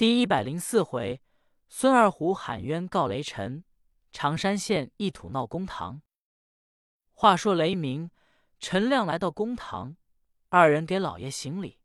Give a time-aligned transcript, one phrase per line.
[0.00, 1.20] 第一百零四回，
[1.68, 3.64] 孙二虎喊冤告雷神，
[4.10, 6.00] 常山县一土闹公堂。
[7.12, 8.10] 话说雷鸣、
[8.58, 9.98] 陈亮来到公堂，
[10.48, 11.78] 二人给老爷行礼。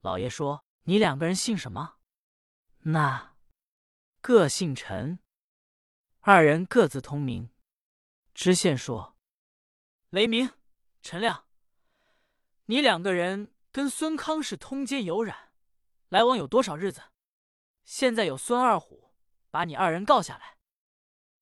[0.00, 1.98] 老爷说：“你两个人姓什么？”
[2.82, 3.36] 那
[4.20, 5.20] 各姓陈。
[6.18, 7.48] 二人各自通名。
[8.34, 9.14] 知县说
[10.10, 10.50] ：“雷鸣、
[11.00, 11.44] 陈亮，
[12.64, 15.52] 你两个人跟孙康是通奸有染，
[16.08, 17.00] 来往有多少日子？”
[17.84, 19.12] 现在有孙二虎
[19.50, 20.56] 把你二人告下来。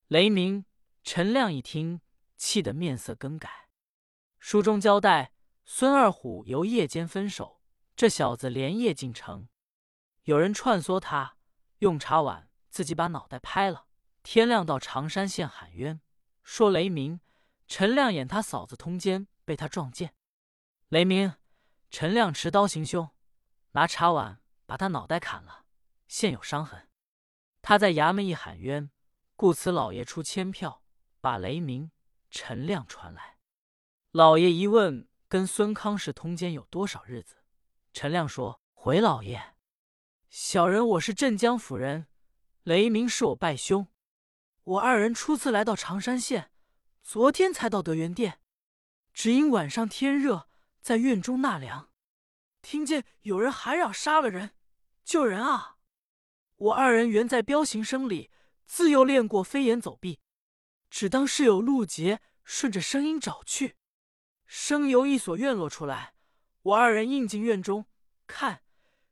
[0.08, 0.64] 雷鸣、
[1.02, 2.00] 陈亮一听，
[2.36, 3.68] 气得面色更改。
[4.38, 5.32] 书中交代，
[5.64, 7.62] 孙二虎由夜间分手，
[7.94, 9.48] 这小子连夜进城，
[10.22, 11.36] 有人串唆他，
[11.78, 13.86] 用茶碗自己把脑袋拍了。
[14.22, 16.00] 天亮到常山县喊冤，
[16.42, 17.20] 说雷鸣、
[17.66, 20.14] 陈亮演他嫂子通奸，被他撞见。
[20.88, 21.34] 雷鸣、
[21.90, 23.10] 陈亮持刀行凶，
[23.72, 25.64] 拿茶碗把他脑袋砍了。
[26.10, 26.88] 现有伤痕，
[27.62, 28.90] 他在衙门一喊冤，
[29.36, 30.82] 故此老爷出千票，
[31.20, 31.92] 把雷鸣、
[32.32, 33.38] 陈亮传来。
[34.10, 37.36] 老爷一问，跟孙康氏通奸有多少日子？
[37.92, 39.54] 陈亮说：“回老爷，
[40.28, 42.08] 小人我是镇江府人，
[42.64, 43.86] 雷鸣是我拜兄。
[44.64, 46.50] 我二人初次来到常山县，
[47.04, 48.40] 昨天才到德源殿，
[49.12, 50.48] 只因晚上天热，
[50.80, 51.92] 在院中纳凉，
[52.60, 54.56] 听见有人喊嚷杀了人，
[55.04, 55.76] 救人啊！”
[56.60, 58.30] 我二人原在彪形声里，
[58.66, 60.20] 自幼练过飞檐走壁，
[60.90, 63.76] 只当是有路捷，顺着声音找去。
[64.44, 66.12] 声由一所院落出来，
[66.60, 67.86] 我二人应进院中，
[68.26, 68.62] 看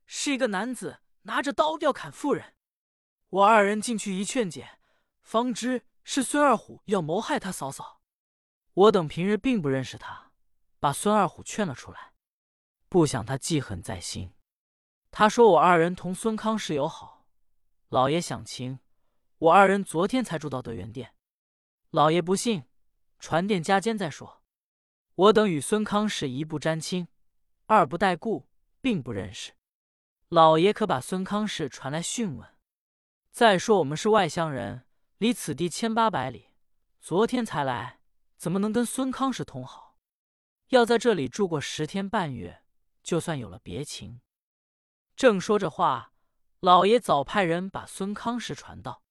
[0.04, 2.54] 是一个男子拿着刀要砍妇人。
[3.30, 4.80] 我二人进去一劝解，
[5.22, 8.02] 方知是孙二虎要谋害他嫂嫂。
[8.74, 10.32] 我等平日并不认识他，
[10.78, 12.12] 把孙二虎劝了出来，
[12.90, 14.34] 不想他记恨在心。
[15.10, 17.17] 他说我二人同孙康氏友好。
[17.90, 18.80] 老爷想情，
[19.38, 21.14] 我二人昨天才住到德源殿。
[21.88, 22.64] 老爷不信，
[23.18, 24.42] 传殿加监再说。
[25.14, 27.08] 我等与孙康氏一不沾亲，
[27.64, 28.46] 二不带故，
[28.82, 29.54] 并不认识。
[30.28, 32.46] 老爷可把孙康氏传来讯问。
[33.30, 34.84] 再说我们是外乡人，
[35.16, 36.50] 离此地千八百里，
[37.00, 38.00] 昨天才来，
[38.36, 39.96] 怎么能跟孙康氏通好？
[40.68, 42.62] 要在这里住过十天半月，
[43.02, 44.20] 就算有了别情。
[45.16, 46.12] 正说着话。
[46.60, 49.04] 老爷早派人把孙康氏传到。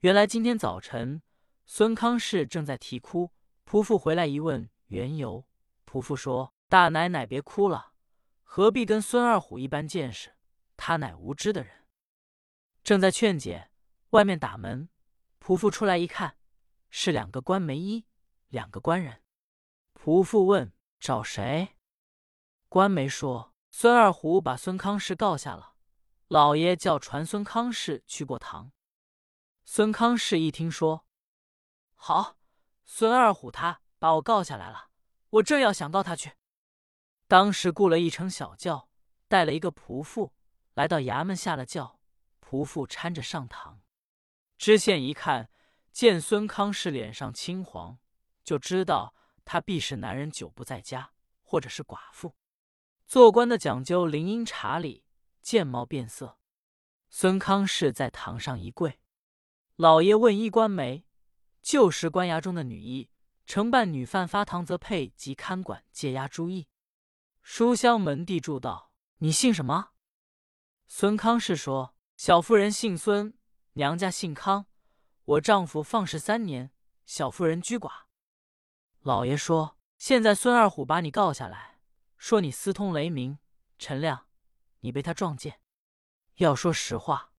[0.00, 1.22] 原来今天早晨，
[1.64, 3.32] 孙康氏正在啼哭，
[3.64, 5.46] 仆妇回来一问缘由，
[5.86, 7.94] 仆妇说：“大奶奶别哭了，
[8.42, 10.34] 何必跟孙二虎一般见识？
[10.76, 11.86] 他乃无知的人。”
[12.84, 13.70] 正在劝解，
[14.10, 14.90] 外面打门，
[15.40, 16.36] 仆妇出来一看，
[16.90, 18.04] 是两个官媒衣，
[18.48, 19.22] 两个官人。
[19.94, 20.70] 仆妇问
[21.00, 21.76] ：“找谁？”
[22.68, 25.72] 官媒说：“孙二虎把孙康氏告下了。”
[26.28, 28.72] 老爷叫传孙康氏去过堂。
[29.64, 31.06] 孙康氏一听说，
[31.94, 32.36] 好，
[32.84, 34.88] 孙二虎他把我告下来了，
[35.30, 36.32] 我正要想到他去。
[37.28, 38.88] 当时雇了一乘小轿，
[39.28, 40.32] 带了一个仆妇，
[40.74, 42.00] 来到衙门下了轿，
[42.40, 43.82] 仆妇搀着上堂。
[44.56, 45.50] 知县一看
[45.92, 47.98] 见孙康氏脸上青黄，
[48.42, 49.14] 就知道
[49.44, 52.34] 他必是男人久不在家，或者是寡妇。
[53.06, 55.03] 做官的讲究灵音查理。
[55.44, 56.38] 见貌变色，
[57.10, 58.98] 孙康氏在堂上一跪，
[59.76, 61.04] 老爷问衣冠媒，
[61.60, 63.10] 旧时官衙中的女役，
[63.44, 66.66] 承办女犯发堂则配及看管戒押诸役。
[67.42, 68.90] 书香门第住道
[69.20, 69.90] ：“你姓什么？”
[70.88, 73.36] 孙康氏说：“小妇人姓孙，
[73.74, 74.64] 娘家姓康。
[75.26, 76.72] 我丈夫放肆三年，
[77.04, 77.90] 小妇人居寡。”
[79.00, 81.80] 老爷说：“现在孙二虎把你告下来，
[82.16, 83.38] 说你私通雷鸣、
[83.78, 84.26] 陈亮。”
[84.84, 85.60] 你被他撞见，
[86.34, 87.32] 要说实话。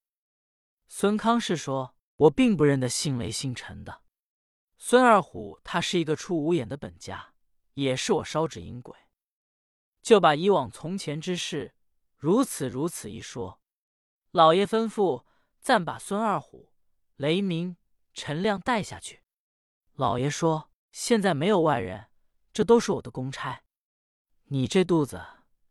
[0.88, 4.01] 孙康氏说：“我并不认得姓雷姓陈的
[4.79, 7.35] 孙二虎，他是一个出五眼的本家，
[7.75, 8.97] 也是我烧纸引鬼。”
[10.01, 11.75] 就把以往从前之事
[12.17, 13.62] 如此如此一说。
[14.31, 15.23] 老爷吩咐
[15.59, 16.74] 暂把孙二虎、
[17.15, 17.77] 雷鸣、
[18.12, 19.21] 陈亮带下去。
[19.94, 22.07] 老爷说：“现在没有外人，
[22.51, 23.62] 这都是我的公差。
[24.45, 25.24] 你这肚子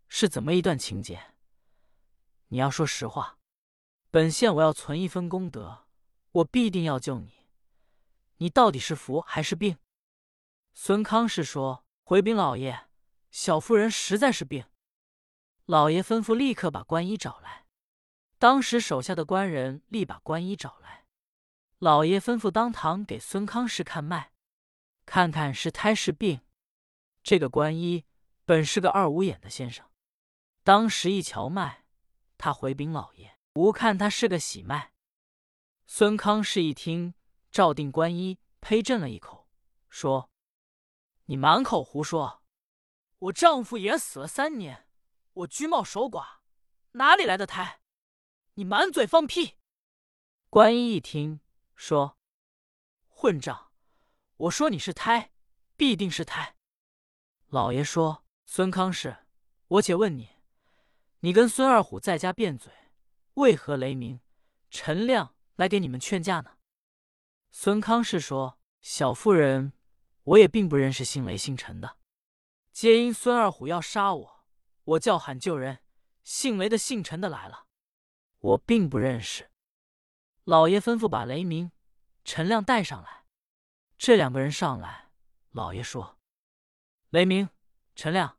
[0.06, 1.20] 是怎么一段情节？”
[2.54, 3.40] 你要说实话，
[4.12, 5.88] 本县我要存一分功德，
[6.30, 7.48] 我必定要救你。
[8.36, 9.76] 你到底是福还是病？
[10.72, 12.86] 孙康氏说：“回禀老爷，
[13.32, 14.66] 小妇人实在是病。”
[15.66, 17.66] 老爷吩咐立刻把官医找来。
[18.38, 21.06] 当时手下的官人立把官医找来。
[21.80, 24.30] 老爷吩咐当堂给孙康氏看脉，
[25.04, 26.40] 看看是胎是病。
[27.24, 28.04] 这个官医
[28.44, 29.84] 本是个二五眼的先生，
[30.62, 31.83] 当时一瞧脉。
[32.36, 34.92] 他回禀老爷，吾看他是个喜脉。
[35.86, 37.14] 孙康氏一听，
[37.50, 39.48] 照定观音，呸，震了一口，
[39.88, 40.30] 说
[41.26, 42.42] ：“你满口胡说！
[43.18, 44.88] 我丈夫也死了三年，
[45.32, 46.38] 我居茂守寡，
[46.92, 47.80] 哪里来的胎？
[48.54, 49.58] 你满嘴放屁！”
[50.50, 51.40] 观音一听，
[51.74, 52.18] 说
[53.08, 53.72] ：“混账！
[54.36, 55.32] 我说你是胎，
[55.76, 56.56] 必定是胎。”
[57.48, 59.26] 老爷说：“孙康氏，
[59.68, 60.33] 我且问你，
[61.24, 62.70] 你跟孙二虎在家辩嘴，
[63.36, 64.20] 为何雷鸣？
[64.70, 66.58] 陈亮来给你们劝架呢？”
[67.50, 69.72] 孙康氏说：“小妇人，
[70.24, 71.96] 我也并不认识姓雷姓陈的，
[72.72, 74.44] 皆因孙二虎要杀我，
[74.84, 75.78] 我叫喊救人，
[76.22, 77.68] 姓雷的姓陈的来了，
[78.40, 79.50] 我并不认识。”
[80.44, 81.72] 老爷吩咐把雷鸣、
[82.22, 83.24] 陈亮带上来。
[83.96, 85.08] 这两个人上来，
[85.52, 86.18] 老爷说。
[87.08, 87.48] 雷鸣、
[87.94, 88.36] 陈亮，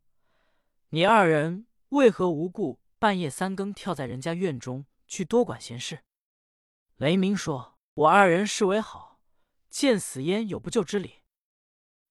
[0.90, 1.66] 你二人
[1.96, 6.04] 为何无故半夜三更跳在人家院中去多管闲事？
[6.98, 9.22] 雷鸣说：“我二人视为好，
[9.70, 11.24] 见死焉有不救之理。”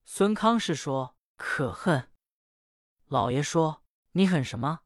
[0.07, 2.11] 孙康氏说：“可恨。”
[3.09, 3.83] 老爷说
[4.13, 4.81] ：“你恨什么？”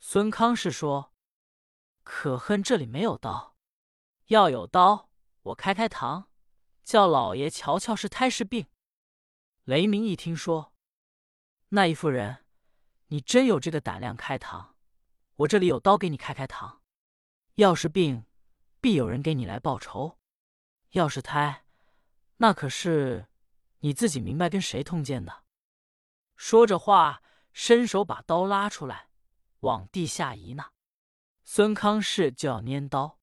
[0.00, 1.12] 孙康氏说
[2.02, 3.54] ：“可恨这里没有刀，
[4.28, 5.10] 要有刀，
[5.42, 6.28] 我开开膛，
[6.82, 8.66] 叫老爷瞧瞧是胎是病。”
[9.64, 10.72] 雷鸣一听说，
[11.68, 12.46] 那一妇人，
[13.12, 14.70] 你真有这个胆量开膛？
[15.36, 16.78] 我这里有刀给你开开膛。
[17.56, 18.24] 要是病，
[18.80, 20.18] 必有人给你来报仇；
[20.90, 21.64] 要是胎，
[22.36, 23.26] 那可是
[23.80, 25.44] 你自己明白跟谁通奸的。
[26.36, 27.22] 说着话，
[27.52, 29.08] 伸手把刀拉出来，
[29.60, 30.72] 往地下一纳。
[31.42, 33.18] 孙康氏就要拈刀，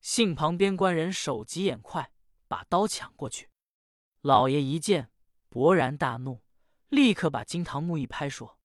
[0.00, 2.12] 幸旁边官人手疾眼快，
[2.48, 3.50] 把刀抢过去。
[4.20, 5.10] 老爷一见。
[5.48, 6.40] 勃然大怒，
[6.88, 8.58] 立刻把金堂木一拍，说：“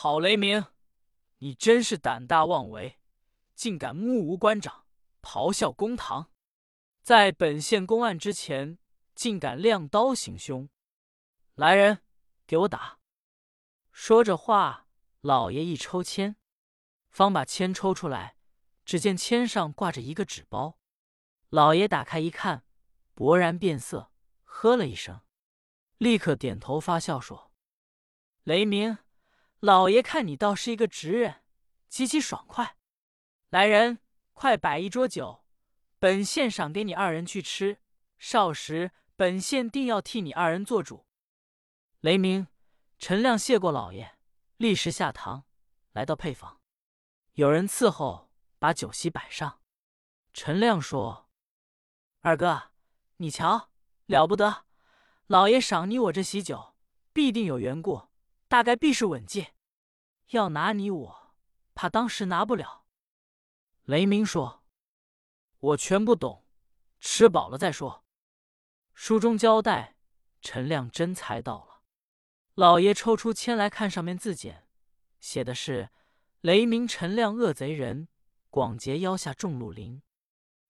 [0.00, 0.64] 好雷鸣，
[1.38, 3.00] 你真是胆大妄为，
[3.56, 4.86] 竟敢目无官长，
[5.22, 6.30] 咆哮公堂，
[7.02, 8.78] 在本县公案之前，
[9.16, 10.68] 竟敢亮刀行凶！
[11.56, 11.98] 来人，
[12.46, 13.00] 给我打！”
[13.90, 14.86] 说着话，
[15.20, 16.36] 老爷一抽签，
[17.10, 18.36] 方把签抽出来，
[18.84, 20.78] 只见签上挂着一个纸包。
[21.48, 22.64] 老爷打开一看，
[23.16, 24.12] 勃然变色，
[24.44, 25.22] 呵了一声。
[25.96, 27.50] 立刻点头发笑说
[28.44, 28.98] ：“雷鸣，
[29.60, 31.42] 老爷看你倒是一个直人，
[31.88, 32.76] 极其爽快。
[33.50, 33.98] 来人，
[34.32, 35.44] 快摆一桌酒，
[35.98, 37.80] 本县赏给你二人去吃。
[38.18, 41.06] 少时，本县定要替你二人做主。”
[42.00, 42.46] 雷鸣、
[42.98, 44.16] 陈亮谢过老爷，
[44.58, 45.44] 立时下堂，
[45.90, 46.60] 来到配房，
[47.32, 48.30] 有人伺候，
[48.60, 49.60] 把酒席摆上。
[50.32, 51.28] 陈亮说
[52.22, 52.70] ：“二哥，
[53.16, 53.70] 你瞧，
[54.06, 54.64] 了不得。”
[55.26, 56.76] 老爷赏你我这喜酒，
[57.12, 58.07] 必定有缘故，
[58.48, 59.54] 大概必是稳借。
[60.30, 61.34] 要拿你我，
[61.74, 62.86] 怕当时拿不了。
[63.84, 64.64] 雷鸣说
[65.60, 66.44] ：“我全不懂，
[67.00, 68.04] 吃饱了再说。”
[68.92, 69.96] 书中交代，
[70.40, 71.82] 陈亮真猜到了。
[72.54, 74.66] 老爷抽出签来看，上面字简，
[75.20, 75.90] 写的是
[76.42, 78.08] ：“雷鸣陈亮恶贼人，
[78.50, 80.02] 广结腰下众路林。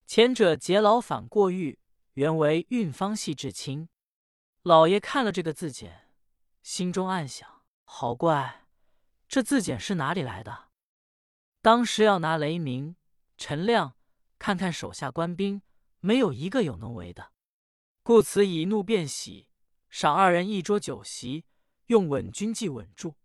[0.05, 1.79] 前者劫牢反过狱，
[2.13, 3.89] 原为运方系至亲。”
[4.61, 6.09] 老爷看了这个字简，
[6.61, 7.58] 心中暗想：
[7.91, 8.67] 好怪，
[9.27, 10.69] 这字简是哪里来的？
[11.59, 12.95] 当时要拿雷鸣、
[13.35, 13.95] 陈亮
[14.37, 15.63] 看看手下官兵，
[15.99, 17.31] 没有一个有能为的，
[18.03, 19.49] 故此以怒变喜，
[19.89, 21.45] 赏二人一桌酒席，
[21.87, 23.15] 用稳军计稳住，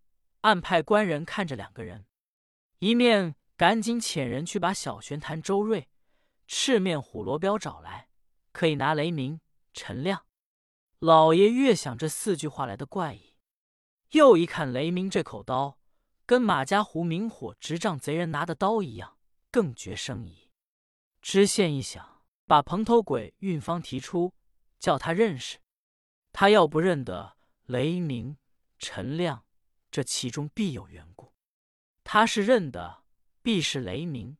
[0.41, 2.07] 暗派官人看着两个人，
[2.79, 5.87] 一面赶紧遣人去把小玄坛周瑞、
[6.47, 8.09] 赤面虎罗彪找来，
[8.51, 9.39] 可以拿雷鸣、
[9.73, 10.25] 陈亮。
[10.97, 13.34] 老爷越想这四句话来的怪异，
[14.15, 15.77] 又一看雷鸣这口刀，
[16.25, 19.17] 跟马家湖明火执仗贼人拿的刀一样，
[19.51, 20.49] 更觉生疑。
[21.21, 24.33] 知县一想，把蓬头鬼运方提出，
[24.79, 25.57] 叫他认识。
[26.31, 28.37] 他要不认得雷鸣、
[28.79, 29.43] 陈亮，
[29.91, 31.33] 这其中必有缘故；
[32.05, 33.03] 他是认得，
[33.41, 34.37] 必是雷鸣、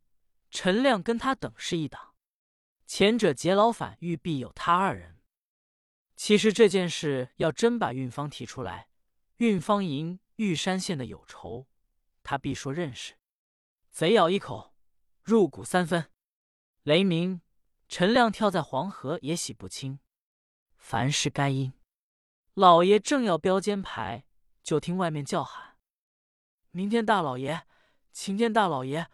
[0.50, 2.14] 陈亮跟他等是一党。
[2.86, 5.20] 前者劫牢反狱，必有他二人。
[6.16, 8.88] 其实这件事要真把运方提出来，
[9.38, 11.68] 运方营玉山县的有仇，
[12.24, 13.16] 他必说认识。
[13.92, 14.74] 贼咬一口，
[15.22, 16.10] 入骨三分。
[16.84, 17.42] 雷鸣、
[17.88, 20.00] 陈亮跳在黄河也洗不清。
[20.78, 21.74] 凡事该应。
[22.54, 24.26] 老爷正要标肩牌，
[24.64, 25.78] 就听外面叫喊
[26.72, 27.66] ：“明天大老爷，
[28.12, 29.08] 晴天大老爷，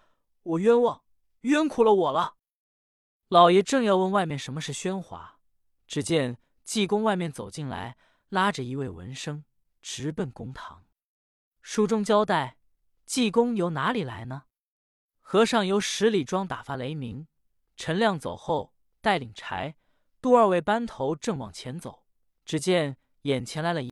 [0.43, 1.03] 我冤枉，
[1.41, 2.35] 冤苦了我了。”
[3.29, 5.39] 老爷正要问外面什么是喧哗，
[5.87, 6.37] 只见。
[6.63, 7.97] 济公外面走进来，
[8.29, 9.43] 拉着一位文生，
[9.81, 10.85] 直奔公堂。
[11.61, 12.57] 书中交代，
[13.05, 14.43] 济公由哪里来呢？
[15.19, 17.27] 和尚由十里庄打发雷鸣，
[17.77, 19.75] 陈亮走后，带领柴、
[20.19, 22.05] 杜二位班头正往前走，
[22.43, 23.79] 只见眼前来了一。